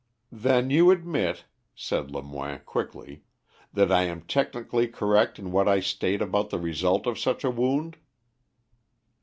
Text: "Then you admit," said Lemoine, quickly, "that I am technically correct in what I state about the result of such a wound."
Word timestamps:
"Then 0.33 0.71
you 0.71 0.89
admit," 0.89 1.45
said 1.75 2.09
Lemoine, 2.09 2.61
quickly, 2.65 3.21
"that 3.71 3.91
I 3.91 4.01
am 4.05 4.21
technically 4.23 4.87
correct 4.87 5.37
in 5.37 5.51
what 5.51 5.67
I 5.67 5.79
state 5.79 6.23
about 6.23 6.49
the 6.49 6.57
result 6.57 7.05
of 7.05 7.19
such 7.19 7.43
a 7.43 7.51
wound." 7.51 7.97